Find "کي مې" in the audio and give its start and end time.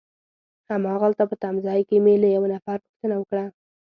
1.89-2.13